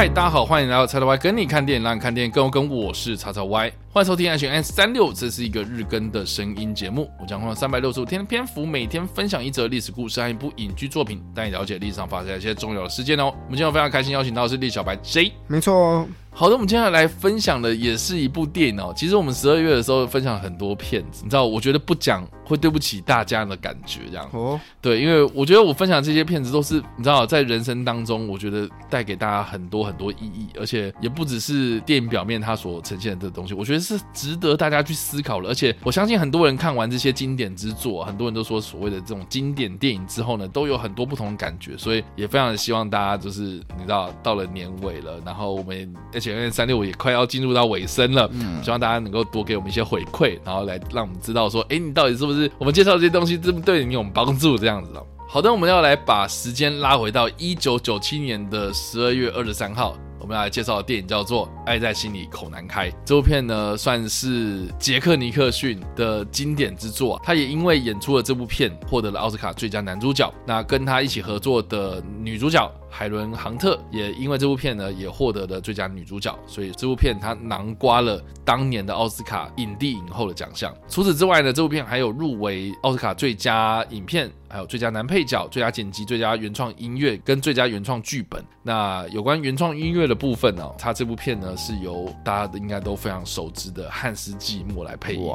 [0.00, 2.70] 嗨，大家好，欢迎来到叉叉 Y 跟你看电影，让你看电影更有跟。
[2.70, 7.10] 我是叉叉 Y，欢迎收听爱情 S 三六，这是一个日更的声音节目。
[7.20, 13.24] 我将会用三百六十五天的篇幅，每天分享一则历史故事和一部影剧作品，带你了解历史上发生一些重要的事件哦。
[13.26, 16.08] 我们今天非常开心邀请到的是李小白 J，没错。
[16.40, 18.94] 好的，我们接下来分享的也是一部电影哦。
[18.96, 24.58] 其实我们十二月的时候分享了很多片子，你知道，我觉得不讲会对不起大家的感觉，这样哦。
[24.80, 35.48] 对，因为我觉得我分享这些片子都是你知道，在人生当中，我觉得带给大家很多很多意义，而且也不只是电影表面它所呈现的这个东西，我觉得是值得大家去思考的。
[35.50, 46.90] 而且我相信很多人看完这些经典之作，很多人都说所谓的这种经典电影之后呢，都有很多不同的感觉，所以也非常的希望大家就是你知道，到了年尾了，然后我们而且因为三六五也。
[47.00, 55.02] 快要进入到尾声了，嗯，希望大家能够多给我们一些回馈，然后来让我们知道说，哎，你到底是不是我们介绍这些东西，是不是对你有帮助这样子的。
[55.26, 62.90] 好的，我们要来把时间拉回到一九九七年的十二月二十三号，我们要来介绍的电影叫做《爱在心里口难开》。
[63.04, 70.32] 这部片呢，算是杰克尼克逊的经典之作，他也因为演出了这部片，获得了奥斯卡最佳男主角。
[70.46, 72.70] 那跟他一起合作的女主角。
[72.92, 80.74] 海伦·杭特也因为这部片呢，也获得了最佳女主角，所以这部片它囊括了当年的奥斯卡影帝影后的奖项。
[80.88, 88.44] 除此之外呢，这部片还有入围奥斯卡最佳影片，还有最佳男配角、最佳剪辑、最佳原创音乐跟最佳原创剧本。
[88.62, 95.32] 那有关原创音乐的部分呢，它这部片呢是由大家应该都非常熟知的汉斯·季默来配音，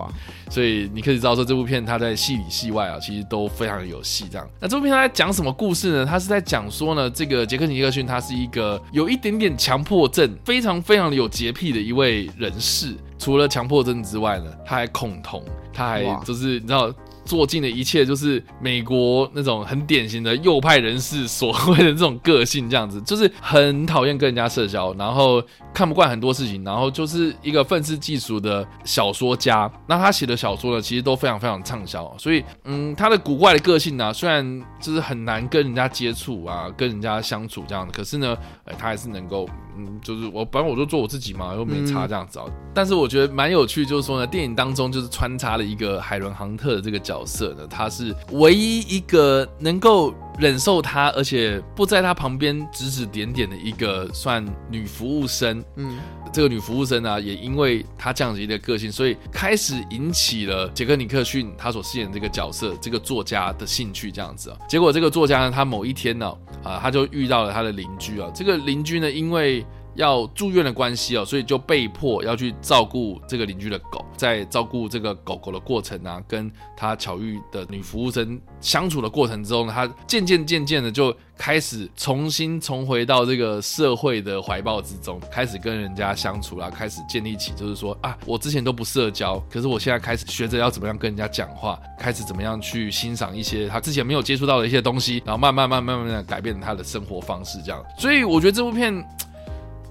[0.52, 4.28] 所以你可以知道说这部片它在戏里戏外啊，其实都非常有戏。
[4.30, 6.06] 这样，那这部片它在讲什么故事呢？
[6.06, 7.46] 它是在讲说呢，这个。
[7.46, 12.96] 杰克尼克逊他是一个有一点点强迫症，非常非常的有洁癖的一位人士。
[13.18, 15.42] 除了强迫症之外呢，他还恐同，
[15.72, 16.94] 他还就是你知道。
[17.26, 25.44] 做尽的一切就是美国那种很典型的右派人士所谓的这种个性，这样子就是很讨厌跟人家社交，然后
[25.74, 29.70] 看不惯很多事情，然后就是一个愤世嫉俗的小说家。
[29.88, 42.46] 那他写的小说呢，其实都非常非常畅销，所以嗯，他的古怪的个性呢、虽然就是很难跟人家接触啊，跟人家相处这样的，可是呢，哎，他还是能够嗯，就是我反正我就做我自己嘛，又没差这样子啊。
[42.74, 47.15] 但是我觉得蛮有趣，就是说呢，电影当中就是穿插了一个海伦杭特的这个角。
[47.16, 55.64] 角色呢，她是唯一一个能够忍受他，而且不在他旁边指指点点的一个算女服务生。
[55.78, 55.98] 嗯，
[56.34, 64.12] 这个女服务生呢，也因为她这样子一个个性，所以开始引起了杰克尼克逊他所饰演的这个角色这个作家的兴趣。
[64.12, 69.66] 这样子啊，结果这个作家呢，他某一天呢，啊，他就遇到了他的邻居啊，这个邻居呢，因为
[69.96, 74.06] 要住院的关系哦，所以就被迫要去照顾这个邻居的狗。
[74.18, 97.84] 在照顾这个狗狗的过程啊，跟他巧遇的女服务生相处的过程之中呢，他渐渐渐渐的就开始重新重回到这个社会的怀抱之中，开始跟人家相处啦，开始建立起就是说啊，我之前都不社交，可是我现在开始学着要怎么样跟人家讲话，开始怎么样去欣赏一些他之前没有接触到的一些东西，然后慢慢慢慢慢慢的改变他的生活方式，这样。
[97.98, 99.06] 所以我觉得这部片。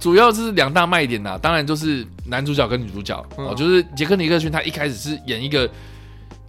[0.04, 5.64] 主要是两大卖点呐、啊，当然就是男主角跟女主角哦，嗯、就是杰克尼克逊他一开始是演一个，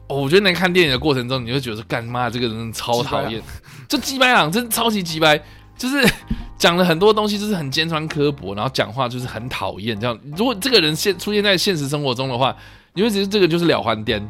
[0.08, 3.42] 哦，我觉得在看电影的过程中，你会觉得说干妈这个人超讨厌，
[3.88, 5.42] 就鸡掰郎真的超级鸡掰，
[5.78, 6.06] 就是
[6.60, 10.20] 讲了很多东西，就是很尖酸刻薄，然后讲话就是很讨厌这样。
[10.36, 12.54] 如果这个人现出现在现实生活中的话，
[12.94, 14.22] 你会觉得这个就是了还颠，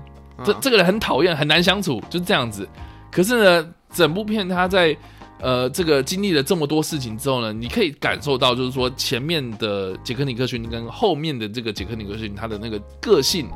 [0.44, 2.70] 这这个人很讨厌，很难相处，就是这样子。
[3.12, 4.96] 可是呢，整部片他在。
[5.40, 13.48] 呃，这个经历了这么多事情之后呢，你可以感受到，就是说前面的杰克尼克逊跟后面的这个杰克尼克逊，他的那个个性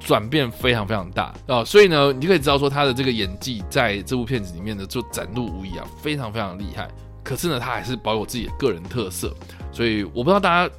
[0.00, 6.88] 转变非常非常大啊，所以呢，你就可以知道说他的这个演技在这部片子里面呢就展露无遗啊，非常非常厉害。
[7.24, 9.34] 可是呢，他还是保有自己的个人特色，
[9.72, 10.74] 所以我不知道大家。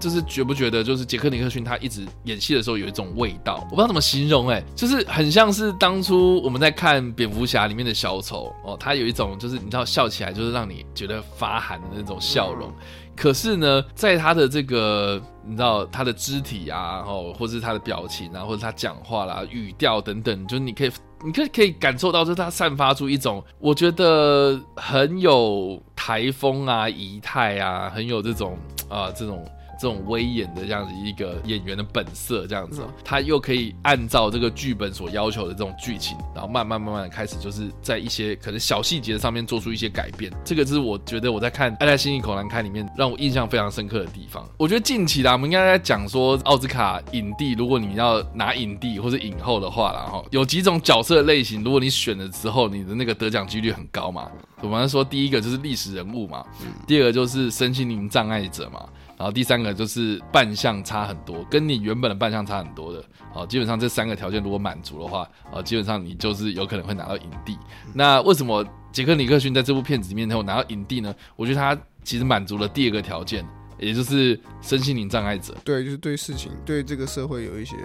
[0.00, 12.72] 就是觉不觉得，就是杰克尼克逊他一直演戏的时候有一种味道，我不知道怎么形容，哎，就是很像是当初我们在看蝙蝠侠里面的小丑哦，他有一种就是你知道笑起来就是让你觉得发寒的那种笑容，
[13.14, 20.90] 可是呢，在他的这个你知道他的肢体啊，然后，或是他的表情啊，或者他讲话啦、语调等等，就是你可以
[21.22, 28.58] 你可以可以感受到，就是他散发出一种我觉得很有台风啊、仪态啊，很有这种
[28.88, 29.46] 啊这种。
[29.80, 40.30] 这种威严的这样子一个演员的本色，这样子，他又可以按照这个剧本所要求的这种剧情，然后慢慢慢慢的开始，就是在一些可能小细节上面做出一些改变。
[40.44, 44.46] 这个是我觉得我在看《爱在心里口难开》里面让我印象非常深刻的地方。
[44.58, 54.30] 我觉得近期啦，我们应该在讲说奥斯卡影帝，如果你要拿影帝或者影后的话啦，哈，有几种角色类型，如果你选了之后，你的那个得奖几率很高嘛。
[54.60, 56.44] 我们说第一个就是历史人物嘛，
[56.86, 58.84] 第二个就是身心灵障碍者嘛。
[59.20, 67.58] 然后第三个就是扮相差很多，跟你原本的扮相差很多的，哦，基本上这三个条件如果满足的话，啊，基本上你就是有可能会拿到影帝。
[67.92, 71.14] 那为什么杰克尼克逊在这部片子里面能够拿到影帝呢？
[71.36, 73.46] 我觉得他其实满足了第二个条件，
[73.80, 75.54] 也就是身心灵障碍者。
[75.64, 77.76] 对，就是对事情、对这个社会有一些。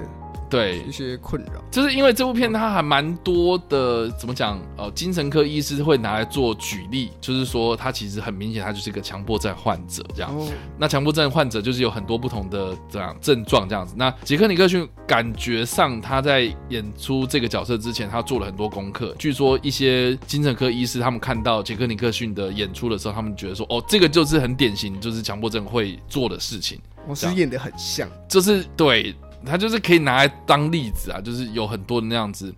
[0.47, 4.61] 对一些困扰，就是因为这部片它还蛮多的，怎么讲？
[4.77, 10.31] 呃，精神科医师会拿来做举例，就是说他其实很明显，他就是一个强迫症患者这样。
[10.37, 10.47] 哦、
[10.77, 13.95] 那强迫症患者就是有很多不同的这样症状这样子。
[13.97, 19.15] 那杰克尼克逊感觉上他在演出这个角色之前，他做了很多功课。
[19.17, 26.79] 据说一些精神科医师他们看到杰克尼克逊的演出的时候，他们觉得说，哦，这个就是很典型，就是强迫症会做的事情。
[27.07, 29.15] 我是演的很像，就是对。
[29.45, 32.53] 他就是可以拿来当例子啊，就是有很多的那样子，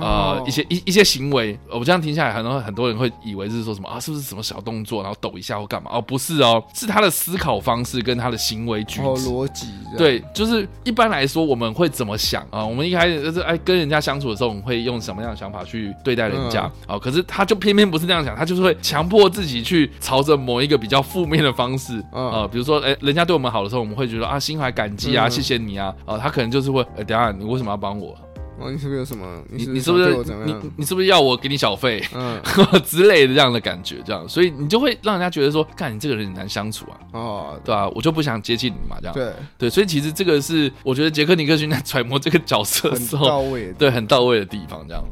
[0.00, 5.90] 呃，一些一一些行为，我这样听下来，很多很多人会以为是说什么啊，是不是什么小动作，然后抖一下或干嘛？
[5.94, 9.68] 哦，不是哦，是他的思考方式跟他的行为举止逻辑。
[9.96, 12.64] 对，就是一般来说我们会怎么想啊？
[12.64, 16.70] 我们一开始就是哎跟人家相处的时候，我们会用什么样的想法去对待人家？
[16.88, 26.23] 哦，可是他就偏偏不是那样想，他就是会强迫自己去朝着某一个比较负面的方式啊，比如说哎，人家对我们好的时候，我们会觉得啊心怀感激啊，谢谢你啊，啊。
[26.24, 28.16] 他可能就是会，呃，等下你为什么要帮我？
[28.58, 29.42] 哦，你是不是有什么？
[29.50, 30.16] 你你是不是
[30.46, 32.02] 你你是不是要我给你小费？
[32.14, 32.40] 嗯，
[32.82, 36.96] 之类的这样的感觉，这样，所以你就会让人家觉得说，看你这个人很难相处啊。
[37.12, 39.12] 哦，对啊，我就不想接近你嘛，这样。
[39.12, 45.04] 对对，所以其实这个是我觉得杰克尼克逊在揣摩这个角色的时候，到位，对，很到位的地方，这样。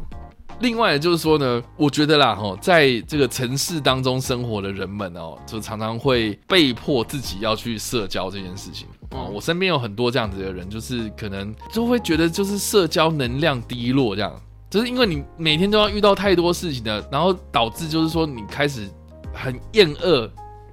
[0.63, 9.29] 另外就是说呢，我觉得啦，哈，在这个城市当中生活的人们哦，就常常会被迫自己要去社交这件事情哦。
[9.35, 14.33] 我身边有很多这样子的人，就是可能就会觉得就是社交能量低落，这样，
[14.71, 18.89] 就是因为你每天都要遇到太多事情的，然后导致就是说你开始
[19.35, 20.31] 很厌恶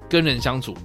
[0.08, 0.76] 跟人相处。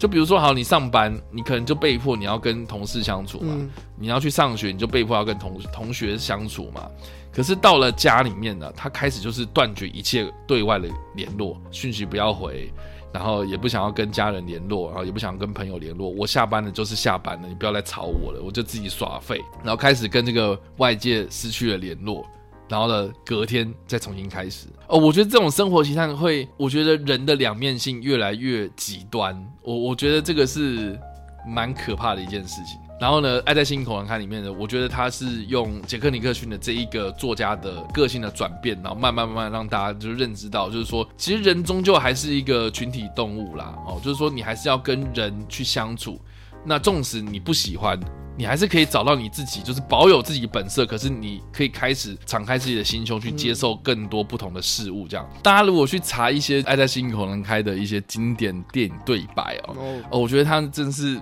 [0.00, 3.54] 就比如说，好，你上班，你可能就被迫你要跟同事相处嘛；
[3.98, 6.88] 你要去上学，你就被迫要跟同同学相处嘛。
[7.30, 12.72] 可是到了家里面呢，他开始就是断绝一切对外的联络，讯息不要回，
[13.12, 16.08] 然后也不想要跟家人联络，然后也不想跟朋友联络。
[16.08, 22.26] 我下班了就是下班了，你不要来吵我了，我就自己耍废，然后开始跟这个外界失去了联络，
[22.70, 24.68] 然后呢，隔天再重新开始。
[24.86, 29.36] 哦，我觉得这种生活形态会，我觉得人的两面性越来越极端。
[29.62, 30.96] 我我觉得这个是
[31.44, 32.78] 蛮可怕的一件事情。
[33.00, 43.74] 然后呢，《爱在心里口难开》里面呢，我觉得他是用杰克尼克逊的这一个作家的个性的转变，然后慢慢慢慢让大家就认知到，就是说，其实人终究还是一个群体动物啦。
[43.86, 46.20] 哦，就是说，你还是要跟人去相处。
[46.62, 47.98] 那纵使你不喜欢，
[48.40, 50.86] 你还是可以找到你自己，就是保有自己本色。
[50.86, 55.06] 可是你可以开始敞开自己的心胸，去接受更多不同的事物。
[55.06, 59.76] 这样，大家如果去查一些《爱在心口难开》的一些经典电影对白哦，
[60.10, 61.20] 哦，我觉得他真是。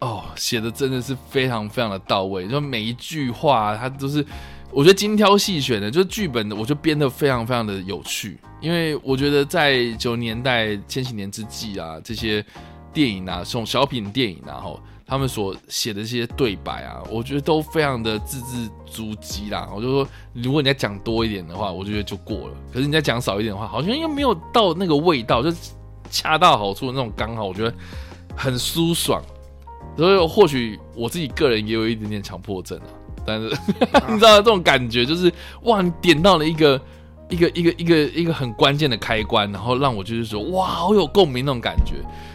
[0.00, 4.24] 哦，写的真的是非常非常的到位，就每一句话，它都是
[4.70, 8.38] 我觉得精挑细选的，就是剧本的，我就编的非常非常的有趣。
[8.60, 12.44] 因为我觉得在九十年代、千禧年之际啊，这些
[12.92, 19.66] 电影啊，这种小品电影啊，哈，他们所写的这些对白啊，我觉得都非常的字字珠玑啦。
[19.74, 25.50] 我就说，如果你再讲多一点的话，我就觉得就过了；可是你再讲少一点的话，好像又没有到那个味道，就
[26.10, 27.74] 恰到好处的那种刚好，我觉得
[28.36, 29.22] 很舒爽。
[29.96, 32.92] 所以或许我自己个人也有一点点强迫症啊，
[33.26, 33.48] 但是
[34.08, 36.80] 你知道这种感觉就是哇，你点到了一个
[37.30, 41.94] 一个一个一个一个很关键的开关，然后让我就是说哇，好有共鸣那种感觉。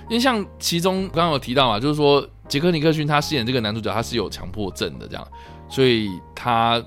[0.10, 5.28] 因为像其中刚刚有提到嘛，就是说杰克尼克逊他饰演这个男主角，他是有强迫症的这样，
[5.70, 6.84] 所以他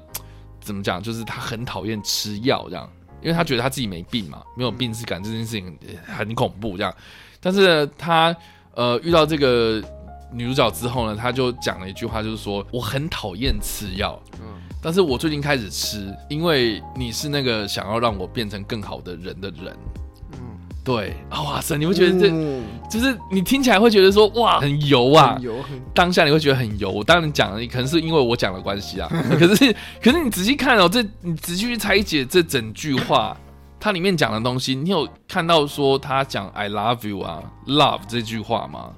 [0.61, 2.91] 怎么讲，就是他很讨厌吃药这样，
[3.23, 6.95] 因为他觉得他自己没病嘛，没有病耻感这件事情很恐怖这样。
[7.41, 8.37] 但是他
[8.75, 9.83] 呃遇到这个。
[10.33, 20.03] 女主角之后呢，他就讲了一句话，就是说我很讨厌吃药，嗯，但是我最近开始吃，因为你是那个想要让我变成更好的人的人，嗯，
[20.87, 26.89] 对，啊，哇塞，你会觉得这、嗯、就是你听起来会觉得说哇很油啊，很油，很当下你会觉得很油。
[26.89, 33.37] 我当然讲了，可能是因为我讲的关系啊， 可是可是你仔细看哦，这你仔细去拆解这整句话，
[33.81, 38.91] 它里面讲的东西，你有看到说他讲 I love you 啊，love 这句话吗？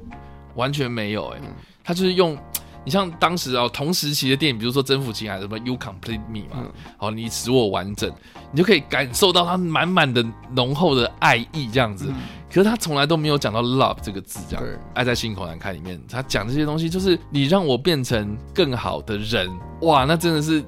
[0.57, 1.39] 完全没有哎、
[1.83, 2.37] 他就是用。
[2.85, 6.65] 你像当时啊，同时期的电影，比如说《征服情海》什么《You Complete Me》嘛，
[6.97, 8.11] 好、嗯，你使我完整，
[8.51, 12.07] 你就可以感受到他满满的浓厚的爱意这样子。
[12.09, 12.15] 嗯、
[12.49, 14.65] 可是他从来都没有讲到 “love” 这个字，这样。
[14.95, 19.51] 《爱在心口难开》里面，他讲这些东西，就是你让我变成更好的人，
[19.83, 20.65] 哇，那真的是。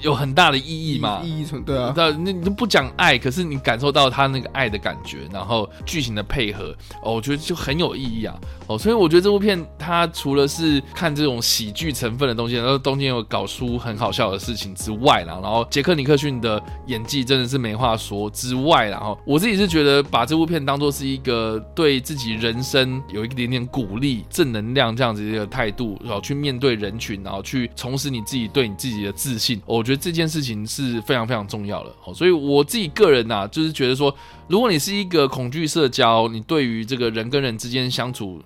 [0.00, 1.20] 有很大的意义嘛？
[1.24, 8.34] 意义存对啊，那你都不讲爱，可是你感受到他那个爱的感觉，然后剧情的配合，哦，我觉得就很有意义啊。
[8.66, 29.60] 哦，所以我觉得这部片它除了是看这种喜剧成分的东西，然后中间有搞出很好笑的事情之外啦，然后杰克尼克逊的演技真的是没话说之外，然后我自己是觉得把这部片当做是一个对自己人生有一点点鼓励、正能量这样子的一个态度，然后去面对人群，然后去重拾你自己对你自己的自信。
[29.64, 31.92] 我觉得这件事情是非常非常重要的。
[32.04, 34.14] 哦，所以我自己个人呐，就是觉得说，
[34.46, 38.42] 如果你是一个恐惧社交，你对于这个人跟人之间相处。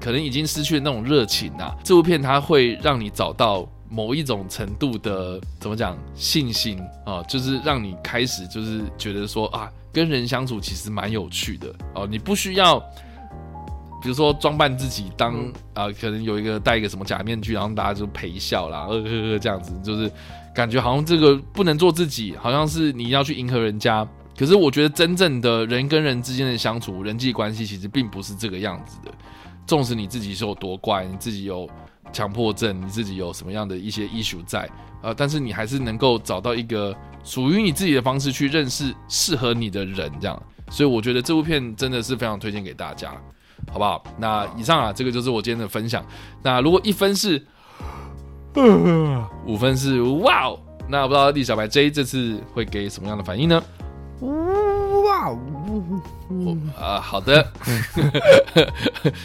[0.00, 1.76] 可能已经失去了那种热情啊！
[1.84, 12.06] 这部片它会让你找到某一种程度的怎么讲信心啊，就是让你开始就是觉得说啊，跟人相处其实蛮有趣的哦。
[12.08, 12.78] 你不需要，
[14.00, 15.34] 比如说装扮自己当
[15.74, 20.10] 啊，可能有一个戴一个什么假面具，然后大家就陪笑啦，呃呵呵这样子，就是
[20.58, 24.04] 感觉好像这个不能做自己，好像是你要去迎合人家。
[24.36, 29.12] 可是我觉得真正的人跟人之间的相处、人际关系，其实并不是这个样子的。
[29.68, 31.70] 纵使你自己是有多怪，你自己有
[32.12, 34.68] 强迫症，你自己有什么样的一些依属在，
[35.00, 40.42] 呃，但是你还是能够找到一个属于你自己的方式去认识适合你的人，这样。
[40.72, 43.12] 所以我觉得这部片真的是非常推荐给大家，
[43.70, 44.02] 好不好？
[44.18, 46.04] 那以上啊，这个就是我今天的分享。
[46.42, 47.46] 那如果一分是，
[49.46, 53.62] 五分是哇哦，那不知道李小白 J 这次会给什么样的反应呢？
[54.20, 55.38] 哇哦，
[56.78, 57.46] 啊，好的，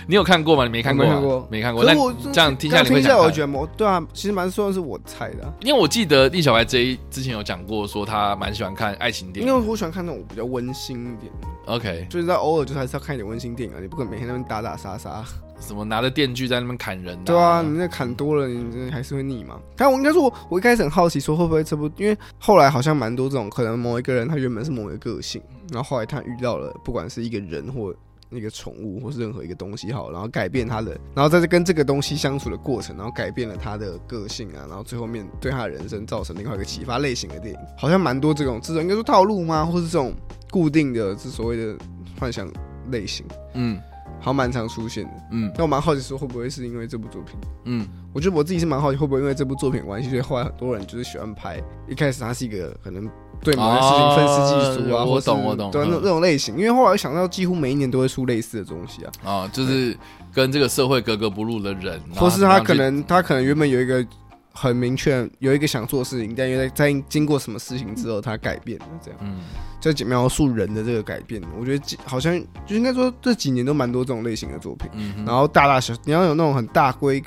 [0.07, 0.63] 你有看过吗？
[0.63, 1.83] 你没看过，没看过，没看过。
[1.83, 11.31] 那这样听下来，听下来，我觉得，对啊，其实蛮说的是我猜的，因为我记得李小白 J 之前有讲过，说他蛮喜欢看爱情电影，因为我喜欢看那种比较温馨一点。
[11.65, 15.23] OK，就是在偶尔就还是要看一点温馨电影啊，你不可能每天在那边打打杀杀。
[15.65, 17.17] 什么拿着电锯在那边砍人？
[17.23, 19.59] 对啊，你那砍多了，你还是会腻嘛。
[19.77, 25.41] 但我应该说我，我一开始很好奇，说会不会这部，因为后来好像蛮多这种，可能某一个人他原本是某一个个性，
[25.71, 27.95] 然后后来他遇到了，不管是一个人或
[28.29, 39.65] 那个宠物，或是任何一个东西好，然后改变他的，然后在这跟这个东西相处的过程，然后改变了他的个性啊，然后最后面对他的人生造成另外一个启发类型的电影，好像蛮多这种这种应该说套路吗？
[39.65, 40.13] 或是这种
[40.51, 41.75] 固定的，是所谓的
[42.19, 42.51] 幻想
[42.91, 43.79] 类型，嗯。
[44.23, 53.03] 好像蛮常出现的，嗯，那我蛮好奇说会不会是因为这部作品，嗯，我觉得我自己是蛮好奇会不会因为这部作品关系，所以后来很多人就是喜欢拍，一开始他是一个可能
[53.41, 59.93] 对某件事情愤世嫉俗啊，我懂我懂，对那那种类型，因为后来想到几乎每一年都会出类似的东西啊，啊，就是
[60.33, 64.05] 跟这个社会格格不入的人，或是他可能他可能原本有一个
[64.53, 69.39] 很明确有一个想做的事情，但因为在经过什么事情之后他改变了这样，嗯。
[69.81, 74.89] 在描述人的这个改变，我觉得好像就应该说这几年都蛮多这种类型的作品。
[74.93, 77.21] 嗯，然后大大小你要有那种很大规，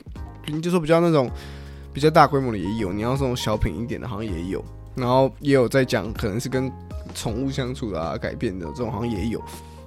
[0.46, 1.30] 你就说比较那种
[1.92, 4.64] 比较大规模的也有，你要这种小品一点的，好像也有。
[4.94, 6.72] 然后也有在讲可能是跟
[7.14, 9.42] 宠物相处啊改变的这种，好像也有。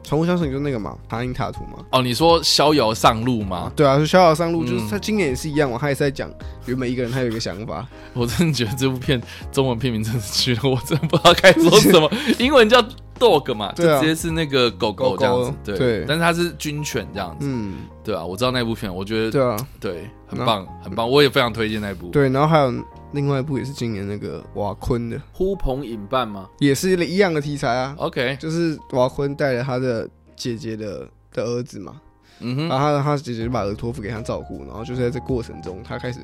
[0.10, 1.86] 宠物相处你就那个嘛，塔因塔图嘛。
[1.92, 3.72] 哦，你说逍遥上路吗？
[3.76, 6.28] 对啊，是逍遥上路，就是他今年也是一样嘛，他也是在讲，
[6.66, 7.88] 原本一个人他有一个想法。
[8.16, 12.12] 我真的觉得这部片中文片名真的是去了，我真的不知道该说什么。
[12.40, 12.84] 英文叫
[13.20, 15.54] dog 嘛， 就直接是那个狗狗这样子。
[15.78, 17.46] 对，但是它是军犬这样子。
[17.48, 22.08] 嗯，对啊，我知道那部片，我觉得对啊，对，很棒，很棒，我也非常推荐那部。
[22.08, 22.74] 对，然后还有。
[23.14, 26.50] 另外一部也是今年那个瓦昆的呼朋引伴吗？
[26.60, 27.96] 也是一样的题材啊。
[27.98, 32.02] OK，就是瓦昆带了他的姐姐的的儿子嘛，
[32.40, 36.20] 嗯哼，然后他他姐姐就把儿子托付给他照顾，然后就是在这过程中，他开始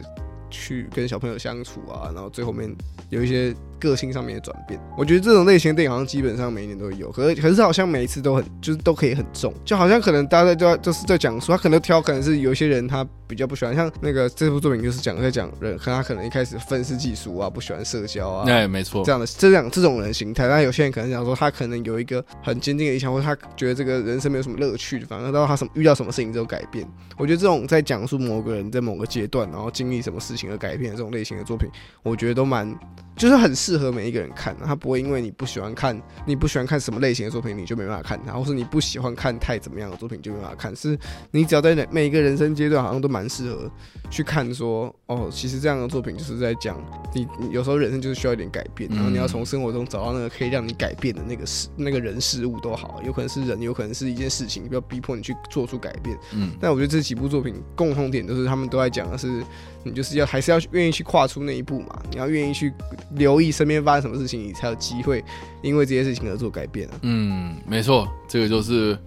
[0.50, 2.74] 去跟小朋友相处啊，然后最后面
[3.10, 3.56] 有一些。
[3.80, 26.88] 个性上面的转变，我觉得这种类型的电影好像基本上每一年都会有，可是可是好像每一次都很就是都可以很重，就好像可能大家都在就是在讲说他可能挑可能是有一些人他比较不喜欢，像那个这部作品就是讲在讲人，可能他可能一开始愤世嫉俗啊，不喜欢社交啊，哎，没错，这样的这样这种人形态，但有些人可能讲说他可能有一个很坚定的理想，或者他觉得这个人生没有什么乐趣，反正到他什么遇到什么事情之后改变。
[27.18, 31.70] 我觉得这种在讲述某个人在某个阶段然后经历什么事情而改变的这种类型的作品，
[32.04, 32.74] 我觉得都蛮
[33.16, 40.74] 就是很适适合每一个人看，他不会因为你不喜欢看，你不喜欢看什么类型的作品，你就没办法看它，或是你不喜欢看太怎么样的作品就没办法看。
[40.74, 40.98] 是
[41.32, 43.70] 你只要在每一个人生阶段，好像都蛮适合
[44.10, 46.78] 去看说，哦，其实这样的作品就是在讲
[47.14, 56.18] 你，你有时候人生就是需要一点改变，然后你要从生活中找到那个可以让你改变的那个事、那个人事物都好，有可能是人，有可能是一件事情，不要逼迫你去做出改变。
[56.34, 59.44] 嗯，但我觉得这几部作品共同点都是他们都在讲的是，
[59.86, 62.74] 你就是要还是要愿意去跨出那一步嘛，你要愿意去
[63.12, 65.24] 留意身边发生什么事情，你才有机会
[65.62, 66.96] 因为这些事情而做改变啊。
[67.04, 68.98] 嗯，没错，这个就是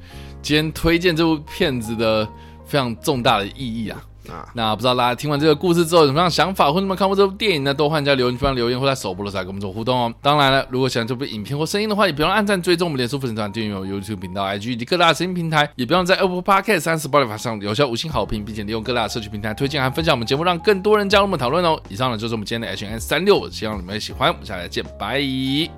[0.40, 2.26] 今天推荐这部片子的
[2.64, 4.00] 非常重大的意义啊。
[4.30, 7.72] 啊，那不知道大家听完这个故事之后有什么样的想法，或者有没有看过这部电影呢？
[7.72, 10.12] 都欢迎在留言区留言，或在首播的时候跟我们做互动哦。
[10.22, 21.80] 当然了，如果喜欢这部影片或声音的话，也别忘按赞、追踪我们脸书粉丝团、订阅我 YouTube 频道、IG 以及各大声音平台，也别忘在 Apple Podcast 三十 Spotify 上留下五星好评，并且利用各大社区平台推荐和分享我们节目，让更多人加入我们讨论哦。
[21.88, 24.30] 以上呢就是我们今天的 H N 三六希望你们会喜欢。
[24.30, 25.20] 我们下来见，拜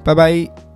[0.05, 0.70] 拜拜拜。